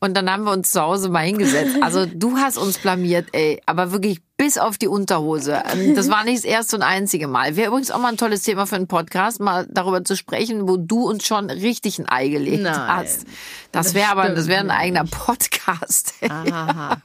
[0.00, 1.76] und dann haben wir uns zu Hause mal hingesetzt.
[1.80, 5.62] Also du hast uns blamiert, ey, aber wirklich bis auf die Unterhose.
[5.72, 7.54] Ähm, das war nicht das erste und einzige Mal.
[7.54, 10.76] Wäre übrigens auch mal ein tolles Thema für einen Podcast, mal darüber zu sprechen, wo
[10.76, 13.24] du uns schon richtig ein Ei gelegt Nein, hast.
[13.70, 16.14] Das, wäre aber, das wäre ein eigener Podcast.
[16.28, 16.96] Aha.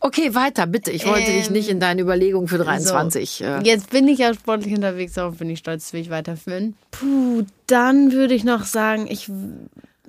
[0.00, 0.92] okay, weiter, bitte.
[0.92, 3.30] Ich wollte ähm, dich nicht in deine Überlegungen für 23.
[3.30, 3.62] So, äh.
[3.64, 6.74] jetzt bin ich ja sportlich unterwegs, darauf bin ich stolz, will ich weiterführen.
[6.90, 9.30] Puh, dann würde ich noch sagen, ich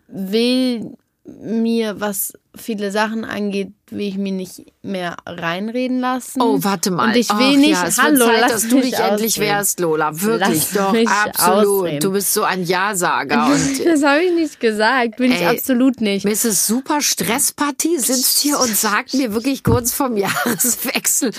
[0.08, 6.42] will mir, was viele Sachen angeht, will ich mir nicht mehr reinreden lassen.
[6.42, 7.10] Oh, warte mal.
[7.10, 9.10] Und ich will Och, nicht, ja, es hallo, Zeit, lass dass du dich ausreden.
[9.12, 10.22] endlich wärst, Lola.
[10.22, 11.66] Wirklich, lass doch, absolut.
[11.66, 12.00] Ausreden.
[12.02, 13.50] Du bist so ein Ja-Sager.
[13.86, 16.26] das habe ich nicht gesagt, bin ey, ich absolut nicht.
[16.26, 16.68] Mrs.
[16.68, 21.32] Super Stresspartie sitzt hier und sagt mir wirklich kurz vorm Jahreswechsel,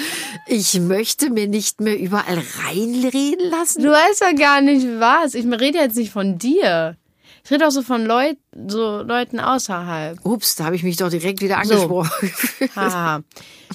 [0.47, 3.83] ich möchte mir nicht mehr überall reinreden lassen.
[3.83, 5.35] Du weißt ja gar nicht was.
[5.35, 6.97] Ich rede jetzt nicht von dir.
[7.42, 10.25] Ich rede auch so von Leut, so Leuten außerhalb.
[10.25, 12.11] Ups, da habe ich mich doch direkt wieder angesprochen.
[12.61, 12.66] So.
[12.77, 13.23] Haha.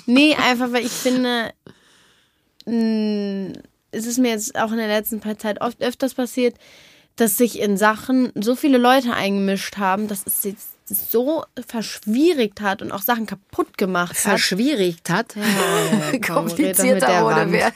[0.05, 1.51] nee, einfach weil ich finde,
[2.65, 6.55] es ist mir jetzt auch in der letzten Zeit oft öfters passiert,
[7.15, 12.81] dass sich in Sachen so viele Leute eingemischt haben, dass es jetzt so verschwierigt hat
[12.81, 14.17] und auch Sachen kaputt gemacht hat.
[14.17, 15.35] Verschwierigt hat?
[15.35, 17.71] Ja, ja, ja, Komplizierter oder wer?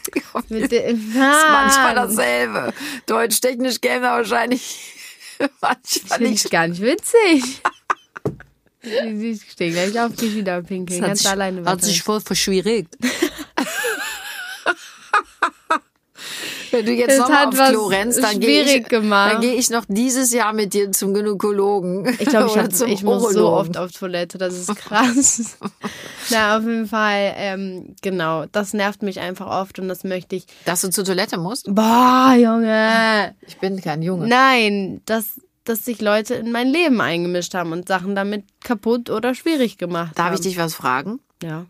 [0.50, 2.74] Mit der, ist manchmal dasselbe.
[3.06, 4.96] Deutsch-technisch gäbe wahrscheinlich
[5.62, 6.50] Manchmal nicht.
[6.52, 7.62] gar nicht witzig.
[8.84, 11.64] Sie steht gleich auf dich wieder pinkeln, ganz sich, alleine.
[11.64, 12.98] Hat sich voll verschwierigt.
[16.74, 20.54] Wenn du jetzt nochmal aufs Klo rennst, dann gehe ich, geh ich noch dieses Jahr
[20.54, 22.08] mit dir zum Gynäkologen.
[22.20, 25.58] Ich glaube, ich, ich muss so oft auf Toilette, das ist krass.
[26.30, 30.46] Na, auf jeden Fall, ähm, genau, das nervt mich einfach oft und das möchte ich.
[30.66, 31.68] Dass du zur Toilette musst?
[31.74, 33.36] Boah, Junge.
[33.48, 34.28] Ich bin kein Junge.
[34.28, 39.36] Nein, das, dass sich Leute in mein Leben eingemischt haben und Sachen damit kaputt oder
[39.36, 40.32] schwierig gemacht Darf haben.
[40.34, 41.20] Darf ich dich was fragen?
[41.44, 41.68] Ja.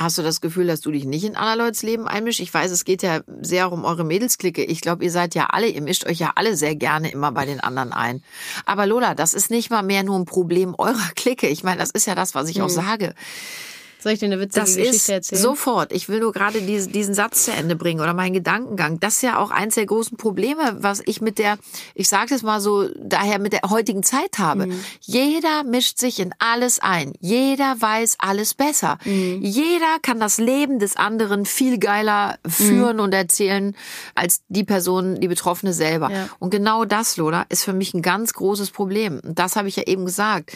[0.00, 2.40] Hast du das Gefühl, dass du dich nicht in aller Leute's Leben einmischst?
[2.40, 4.64] Ich weiß, es geht ja sehr um eure Mädelsklicke.
[4.64, 7.44] Ich glaube, ihr seid ja alle, ihr mischt euch ja alle sehr gerne immer bei
[7.44, 8.22] den anderen ein.
[8.64, 11.48] Aber Lola, das ist nicht mal mehr nur ein Problem eurer Clique.
[11.48, 12.64] Ich meine, das ist ja das, was ich mhm.
[12.64, 13.14] auch sage.
[14.02, 15.42] Soll ich dir eine witzige das Geschichte erzählen?
[15.42, 15.92] Sofort.
[15.92, 18.98] Ich will nur gerade diesen, diesen Satz zu Ende bringen oder meinen Gedankengang.
[19.00, 21.58] Das ist ja auch eins der großen Probleme, was ich mit der,
[21.94, 24.66] ich sage es mal so, daher mit der heutigen Zeit habe.
[24.66, 24.84] Mhm.
[25.00, 27.12] Jeder mischt sich in alles ein.
[27.20, 28.98] Jeder weiß alles besser.
[29.04, 29.40] Mhm.
[29.42, 33.02] Jeder kann das Leben des anderen viel geiler führen mhm.
[33.02, 33.76] und erzählen
[34.14, 36.10] als die Person, die Betroffene selber.
[36.10, 36.28] Ja.
[36.38, 39.20] Und genau das, Lola, ist für mich ein ganz großes Problem.
[39.22, 40.52] Und das habe ich ja eben gesagt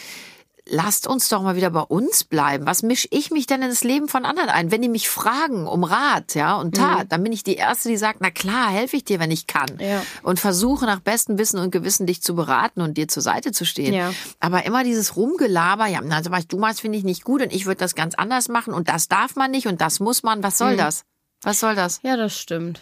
[0.67, 2.65] lasst uns doch mal wieder bei uns bleiben.
[2.65, 4.71] Was misch ich mich denn in das Leben von anderen ein?
[4.71, 7.09] Wenn die mich fragen um Rat, ja, und Tat, mhm.
[7.09, 9.77] dann bin ich die Erste, die sagt, na klar, helfe ich dir, wenn ich kann.
[9.79, 10.03] Ja.
[10.23, 13.65] Und versuche nach bestem Wissen und Gewissen dich zu beraten und dir zur Seite zu
[13.65, 13.93] stehen.
[13.93, 14.11] Ja.
[14.39, 17.65] Aber immer dieses Rumgelaber, ja, also was du machst, finde ich nicht gut und ich
[17.65, 20.41] würde das ganz anders machen und das darf man nicht und das muss man.
[20.43, 20.77] Was soll mhm.
[20.77, 21.05] das?
[21.43, 21.99] Was soll das?
[22.01, 22.81] Ja, das stimmt.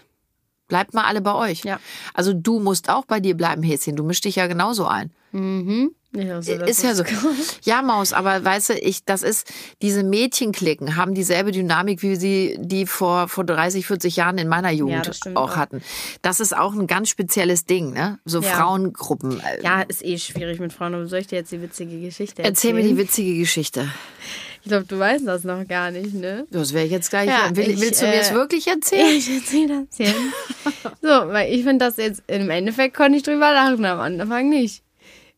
[0.69, 1.65] Bleibt mal alle bei euch.
[1.65, 1.80] Ja.
[2.13, 3.98] Also du musst auch bei dir bleiben, Häschen.
[3.98, 5.12] Du mischst dich ja genauso ein.
[5.34, 5.93] Mhm.
[6.15, 7.04] Ja, so, ist ja so.
[7.63, 12.58] Ja, Maus, aber weißt du, ich, das ist, diese Mädchenklicken haben dieselbe Dynamik, wie sie
[12.60, 15.82] die vor, vor 30, 40 Jahren in meiner Jugend ja, auch, auch, hatten.
[16.21, 18.19] Das ist auch ein ganz spezielles Ding, ne?
[18.26, 18.49] So ja.
[18.49, 19.41] Frauengruppen.
[19.63, 20.93] Ja, ist eh schwierig mit Frauen.
[20.93, 22.54] Aber soll ich dir jetzt die witzige Geschichte erzählen?
[22.54, 23.89] Erzähl mir die witzige Geschichte.
[24.63, 26.47] Ich glaube, du weißt das noch gar nicht, ne?
[26.49, 27.28] Das wäre ich jetzt gleich.
[27.28, 29.08] Ja, Will, ich, willst du mir es äh, wirklich erzählen?
[29.17, 30.15] Ich erzähle das jetzt.
[31.02, 34.82] so, weil ich finde das jetzt, im Endeffekt konnte ich drüber lachen, am Anfang nicht.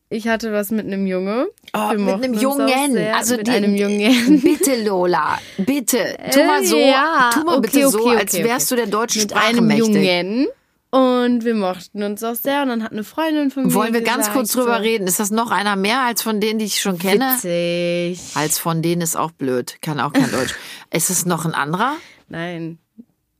[0.08, 1.48] Ich hatte was mit einem Junge.
[1.74, 2.92] Oh, mit einem Jungen.
[2.92, 4.40] Sehr, also mit die, einem Jungen.
[4.42, 5.38] Bitte, Lola.
[5.58, 6.16] Bitte.
[6.32, 7.30] Tu mal so, äh, ja.
[7.32, 9.66] tu mal okay, bitte okay, so, okay, als wärst du der deutschen mit Sprache einem
[9.66, 9.88] mächtig.
[9.88, 10.46] Jungen.
[10.90, 12.62] Und wir mochten uns auch sehr.
[12.62, 13.74] Und dann hat eine Freundin von mir.
[13.74, 15.08] Wollen wir gesagt, ganz kurz drüber so, reden?
[15.08, 17.34] Ist das noch einer mehr als von denen, die ich schon kenne?
[17.42, 18.36] Witzig.
[18.36, 19.76] Als von denen ist auch blöd.
[19.82, 20.54] Kann auch kein Deutsch.
[20.92, 21.96] Ist es noch ein anderer?
[22.28, 22.78] Nein.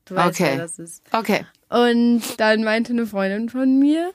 [0.04, 0.50] Du weißt, okay.
[0.52, 1.02] wer das ist.
[1.12, 1.46] Okay.
[1.68, 4.12] Und dann meinte eine Freundin von mir,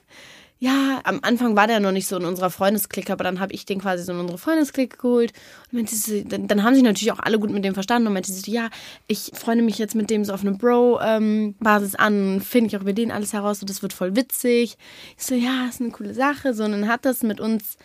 [0.62, 3.66] ja, am Anfang war der noch nicht so in unserer Freundesklick, aber dann habe ich
[3.66, 5.32] den quasi so in unsere Freundesklick geholt.
[5.64, 8.12] Und meinte sie, dann, dann, haben sich natürlich auch alle gut mit dem verstanden und
[8.12, 8.70] meinte sie, ja,
[9.08, 12.82] ich freunde mich jetzt mit dem so auf eine Bro-Basis ähm, an, finde ich auch
[12.82, 14.78] über den alles heraus, so das wird voll witzig.
[15.18, 16.54] Ich so, ja, ist eine coole Sache.
[16.54, 17.76] So, und dann hat das mit uns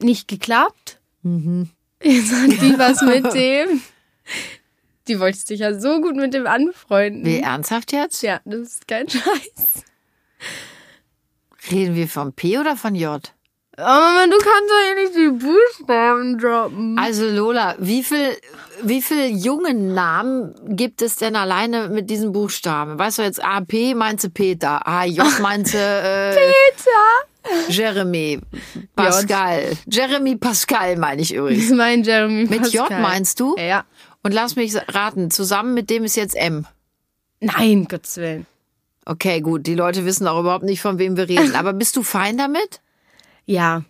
[0.00, 1.00] nicht geklappt.
[1.22, 1.70] Mhm.
[2.00, 3.82] Jetzt hat die was mit dem.
[5.08, 7.24] Die wollte sich ja so gut mit dem anfreunden.
[7.24, 8.22] Wie ernsthaft jetzt?
[8.22, 9.82] Ja, das ist kein Scheiß.
[11.70, 13.20] Reden wir von P oder von J?
[13.76, 16.96] Aber du kannst doch hier nicht die Buchstaben droppen.
[16.96, 18.36] Also Lola, wie viel,
[18.82, 22.98] wie viel jungen Namen gibt es denn alleine mit diesen Buchstaben?
[22.98, 27.68] Weißt du jetzt A, P meinst du Peter, A, J meinst du äh, Peter.
[27.68, 28.40] Jeremy,
[28.94, 29.76] Pascal.
[29.86, 29.94] J.
[29.94, 31.64] Jeremy Pascal meine ich übrigens.
[31.64, 32.60] Ich meine Jeremy Pascal.
[32.60, 33.56] Mit J meinst du?
[33.58, 33.84] Ja.
[34.22, 36.64] Und lass mich raten, zusammen mit dem ist jetzt M.
[37.40, 38.46] Nein, Gottes Willen.
[39.06, 39.66] Okay, gut.
[39.66, 41.54] Die Leute wissen auch überhaupt nicht, von wem wir reden.
[41.56, 42.80] Aber bist du fein damit?
[43.46, 43.84] Ja.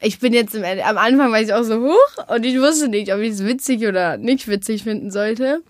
[0.00, 3.12] Ich bin jetzt im, am Anfang war ich auch so hoch und ich wusste nicht,
[3.12, 5.62] ob ich es witzig oder nicht witzig finden sollte.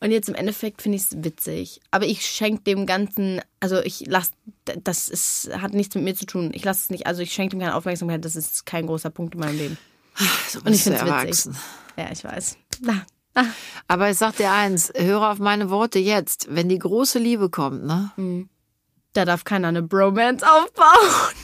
[0.00, 1.80] Und jetzt im Endeffekt finde ich es witzig.
[1.90, 4.32] Aber ich schenke dem Ganzen, also ich lasse,
[4.82, 6.50] das ist, hat nichts mit mir zu tun.
[6.54, 8.24] Ich lasse es nicht, also ich schenke dem keine Aufmerksamkeit.
[8.24, 9.78] Das ist kein großer Punkt in meinem Leben.
[10.48, 11.54] So und ich finde es witzig.
[11.96, 12.56] Ja, ich weiß.
[12.80, 13.44] Na, Ah.
[13.88, 16.46] Aber ich sag dir eins, höre auf meine Worte jetzt.
[16.50, 18.12] Wenn die große Liebe kommt, ne?
[18.16, 18.48] Mhm.
[19.12, 21.34] Da darf keiner eine Bromance aufbauen.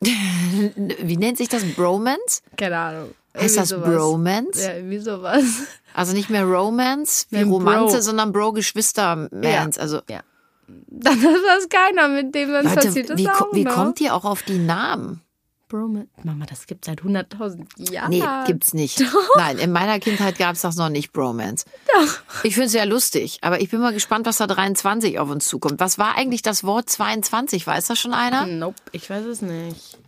[1.02, 1.64] Wie nennt sich das?
[1.74, 2.42] Bromance?
[2.56, 3.14] Keine Ahnung.
[3.36, 3.88] Heißt das sowas.
[3.88, 4.62] Bromance?
[4.62, 5.44] Ja, irgendwie sowas.
[5.92, 9.76] Also nicht mehr Romance wie Romanze, sondern Bro-Geschwister-Mans.
[9.76, 9.82] Ja.
[9.82, 10.20] Also ja.
[10.66, 13.74] Dann ist das keiner, mit dem man passiert das wie, auch wie noch.
[13.74, 15.20] kommt ihr auch auf die Namen?
[15.68, 16.08] Bromance.
[16.22, 18.10] Mama, das gibt seit 100.000 Jahren.
[18.10, 19.00] Nee, gibt's nicht.
[19.00, 19.28] Doch.
[19.36, 21.64] Nein, in meiner Kindheit gab's das noch nicht, Bromance.
[21.92, 22.18] Doch.
[22.44, 25.46] Ich finde es ja lustig, aber ich bin mal gespannt, was da 23 auf uns
[25.46, 25.80] zukommt.
[25.80, 27.66] Was war eigentlich das Wort 22?
[27.66, 28.46] Weiß das schon einer?
[28.46, 29.98] Nope, ich weiß es nicht.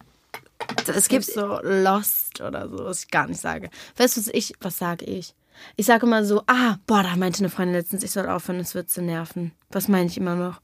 [0.86, 3.70] Es gibt so Lost oder so, was ich gar nicht sage.
[3.96, 5.34] Weißt du, was ich, was sage ich?
[5.76, 8.74] Ich sage immer so, ah, boah, da meinte eine Freundin letztens, ich soll aufhören, es
[8.74, 9.52] wird zu nerven.
[9.70, 10.60] Was meine ich immer noch?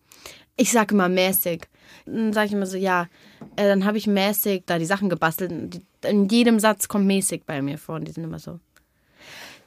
[0.57, 1.63] Ich sage immer mäßig.
[2.07, 3.07] Dann sage ich immer so, ja,
[3.57, 5.81] äh, dann habe ich mäßig da die Sachen gebastelt.
[6.05, 8.59] In jedem Satz kommt mäßig bei mir vor und die sind immer so.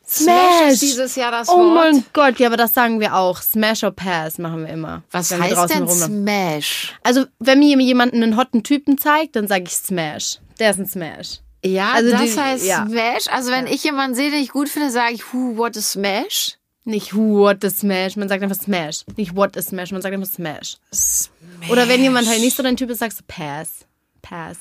[0.08, 0.36] Smash!
[0.36, 1.66] Smash dieses Jahr das oh Wort.
[1.66, 3.42] Oh mein Gott, ja, aber das sagen wir auch.
[3.42, 5.04] Smash or Pass machen wir immer.
[5.12, 6.94] Was heißt denn Smash?
[7.04, 10.40] Also, wenn mir jemand einen hotten Typen zeigt, dann sage ich Smash.
[10.60, 11.40] Der ist ein Smash.
[11.64, 12.86] Ja, also das die, heißt ja.
[12.86, 13.28] Smash.
[13.32, 13.74] Also, wenn ja.
[13.74, 16.58] ich jemanden sehe, den ich gut finde, sage ich, who, what is Smash?
[16.88, 19.02] Nicht what is Smash, man sagt einfach Smash.
[19.18, 20.78] Nicht what is Smash, man sagt einfach Smash.
[20.94, 21.70] Smash.
[21.70, 23.86] Oder wenn jemand halt nicht so dein Typ ist, sagst du Pass.
[24.22, 24.60] Pass.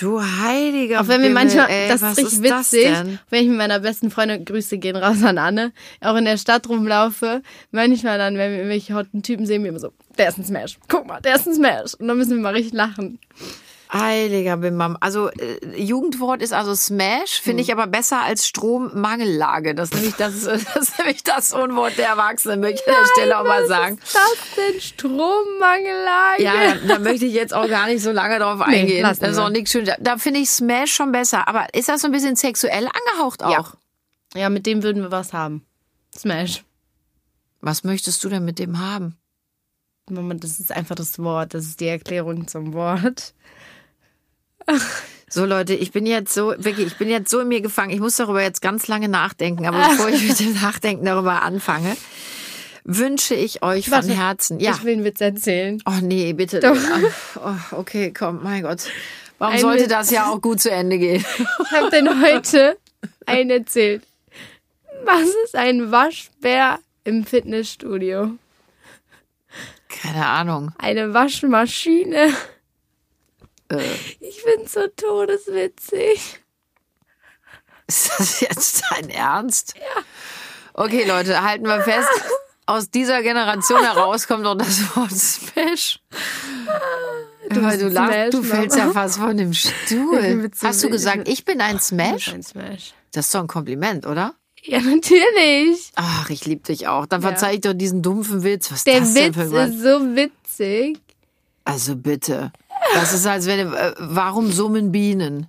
[0.00, 2.88] Du heiliger Auch wenn wir manchmal, ey, das ist richtig witzig,
[3.30, 6.68] wenn ich mit meiner besten Freundin, Grüße gehen raus an Anne, auch in der Stadt
[6.68, 10.44] rumlaufe, manchmal dann, wenn wir irgendwelche hotten Typen sehen, wir immer so, der ist ein
[10.44, 11.94] Smash, guck mal, der ist ein Smash.
[11.94, 13.20] Und dann müssen wir mal richtig lachen.
[13.92, 14.96] Heiliger Bimbam.
[15.00, 17.78] Also äh, Jugendwort ist also Smash, finde ich hm.
[17.78, 19.74] aber besser als Strommangellage.
[19.74, 23.10] Das ist nämlich das, das, ist nämlich das Unwort der Erwachsenen, möchte ich an der
[23.12, 23.98] Stelle auch mal sagen.
[24.00, 26.42] Was ist das denn Strommangellage?
[26.42, 29.02] Ja, da, da, möchte ich jetzt auch gar nicht so lange drauf eingehen.
[29.02, 29.94] Nee, das ist auch nichts Schönes.
[30.00, 31.46] Da finde ich Smash schon besser.
[31.48, 33.74] Aber ist das so ein bisschen sexuell angehaucht auch?
[34.34, 34.40] Ja.
[34.40, 35.64] ja, mit dem würden wir was haben.
[36.16, 36.64] Smash.
[37.60, 39.16] Was möchtest du denn mit dem haben?
[40.08, 41.54] Mama, das ist einfach das Wort.
[41.54, 43.34] Das ist die Erklärung zum Wort.
[45.28, 47.90] So Leute, ich bin jetzt so, wirklich, ich bin jetzt so in mir gefangen.
[47.90, 49.66] Ich muss darüber jetzt ganz lange nachdenken.
[49.66, 51.96] Aber bevor ich mit dem Nachdenken darüber anfange,
[52.84, 54.60] wünsche ich euch von Warte, Herzen.
[54.60, 54.72] Ja.
[54.72, 55.82] Ich will einen Witz erzählen.
[55.84, 56.60] Oh nee, bitte.
[56.60, 56.76] Doch.
[57.44, 58.82] Oh, okay, komm, mein Gott.
[59.38, 59.90] Warum Ein sollte Witz.
[59.90, 61.24] das ja auch gut zu Ende gehen?
[61.64, 62.78] Ich habe denn heute
[63.26, 64.02] einen erzählt.
[65.04, 68.30] Was ist ein Waschbär im Fitnessstudio?
[69.88, 70.72] Keine Ahnung.
[70.78, 72.32] Eine Waschmaschine.
[73.70, 73.82] Äh,
[74.20, 76.40] Ich find's so todeswitzig.
[77.86, 79.74] ist das jetzt dein Ernst?
[79.76, 80.02] Ja.
[80.74, 82.08] Okay, Leute, halten wir fest.
[82.68, 86.00] Aus dieser Generation heraus kommt noch das Wort Smash.
[87.48, 89.00] Du, bist du, lachst, Smash, du fällst ja Mama.
[89.02, 90.20] fast von dem Ich Stuhl.
[90.20, 92.28] bin Hast du gesagt, ich bin ein Smash?
[92.34, 92.92] Ein Smash.
[93.12, 94.34] Das ist doch ein Kompliment, oder?
[94.64, 95.92] Ja, natürlich.
[95.94, 97.06] Ach, ich liebe dich auch.
[97.06, 98.70] Dann verzeih ich doch diesen dumpfen Witz.
[98.72, 100.98] Was ist Der das denn Witz für ein ist so witzig.
[101.64, 102.52] Also bitte.
[102.94, 105.48] Das ist, als wenn, äh, warum summen Bienen?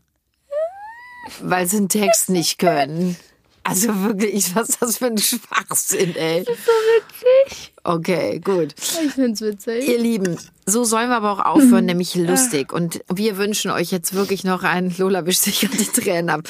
[1.42, 3.18] Weil sie einen Text nicht können.
[3.64, 6.46] Also wirklich, was ist das für ein Schwachsinn, ey.
[6.46, 7.74] So witzig.
[7.88, 8.76] Okay, gut.
[8.78, 9.88] Ich find's witzig.
[9.88, 12.74] Ihr Lieben, so sollen wir aber auch aufhören, nämlich lustig.
[12.74, 16.42] Und wir wünschen euch jetzt wirklich noch einen, Lola wischt sich die Tränen ab.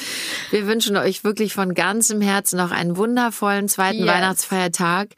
[0.50, 4.08] Wir wünschen euch wirklich von ganzem Herzen noch einen wundervollen zweiten Yes.
[4.08, 5.10] Weihnachtsfeiertag.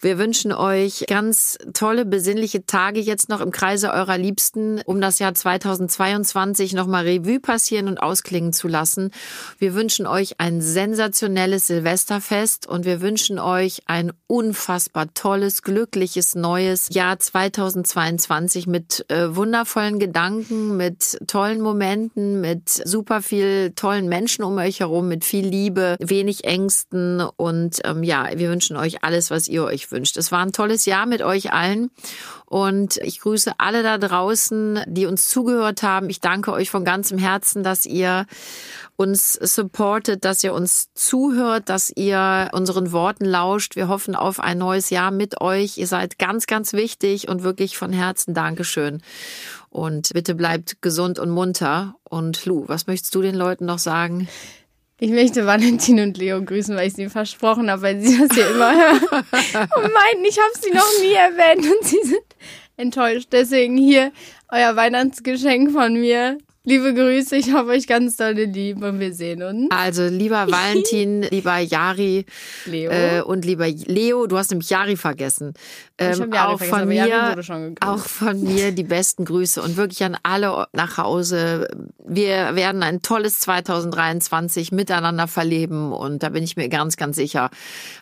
[0.00, 5.18] Wir wünschen euch ganz tolle, besinnliche Tage jetzt noch im Kreise eurer Liebsten, um das
[5.18, 9.10] Jahr 2022 nochmal Revue passieren und ausklingen zu lassen.
[9.58, 16.90] Wir wünschen euch ein sensationelles Silvesterfest und wir wünschen euch ein unfassbar tolles, glückliches neues
[16.92, 24.56] Jahr 2022 mit äh, wundervollen Gedanken, mit tollen Momenten, mit super viel tollen Menschen um
[24.58, 29.48] euch herum, mit viel Liebe, wenig Ängsten und ähm, ja, wir wünschen euch alles, was
[29.48, 30.16] ihr euch wünscht.
[30.16, 31.90] Es war ein tolles Jahr mit euch allen
[32.44, 36.08] und ich grüße alle da draußen, die uns zugehört haben.
[36.10, 38.26] Ich danke euch von ganzem Herzen, dass ihr
[38.96, 43.76] uns supportet, dass ihr uns zuhört, dass ihr unseren Worten lauscht.
[43.76, 45.76] Wir hoffen auf ein neues Jahr mit euch.
[45.76, 49.02] Ihr seid ganz, ganz wichtig und wirklich von Herzen Dankeschön.
[49.68, 51.94] Und bitte bleibt gesund und munter.
[52.04, 54.28] Und Lu, was möchtest du den Leuten noch sagen?
[54.98, 58.48] Ich möchte Valentin und Leo grüßen, weil ich sie versprochen habe, weil sie das hier
[58.48, 62.24] immer hören und meinten, ich habe sie noch nie erwähnt und sie sind
[62.78, 63.28] enttäuscht.
[63.30, 64.10] Deswegen hier
[64.50, 66.38] euer Weihnachtsgeschenk von mir.
[66.68, 69.70] Liebe Grüße, ich habe euch ganz dolle lieb und wir sehen uns.
[69.70, 72.26] Also lieber Valentin, lieber Jari
[72.64, 72.90] Leo.
[72.90, 75.54] äh, und lieber Leo, du hast nämlich Jari vergessen.
[75.96, 77.82] Ähm, Jari auch vergessen, von mir, wurde schon gegrüßt.
[77.84, 81.68] auch von mir die besten Grüße und wirklich an alle nach Hause.
[82.04, 87.48] Wir werden ein tolles 2023 miteinander verleben und da bin ich mir ganz, ganz sicher.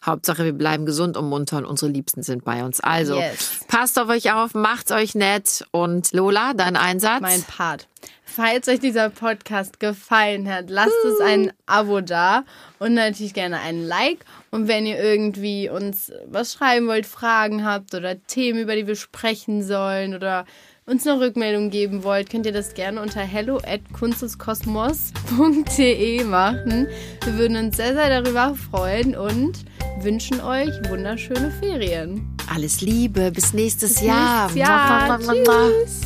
[0.07, 2.81] Hauptsache, wir bleiben gesund und munter und unsere Liebsten sind bei uns.
[2.81, 3.61] Also Yes.
[3.69, 7.21] passt auf euch auf, macht's euch nett und Lola, dein Einsatz.
[7.21, 7.89] mein Part.
[8.35, 12.43] Falls euch dieser Podcast gefallen hat, lasst uns ein Abo da
[12.81, 14.25] und natürlich gerne ein Like.
[14.51, 18.97] Und wenn ihr irgendwie uns was schreiben wollt, Fragen habt oder Themen, über die wir
[18.97, 20.47] sprechen sollen oder
[20.85, 26.89] uns eine Rückmeldung geben wollt, könnt ihr das gerne unter hello at kunsteskosmos.de machen.
[27.23, 29.65] Wir würden uns sehr, sehr darüber freuen und
[30.01, 32.37] wünschen euch wunderschöne Ferien.
[32.53, 34.51] Alles Liebe, bis nächstes Bis Jahr.
[34.51, 35.21] nächstes Jahr.
[35.21, 36.01] Tschüss.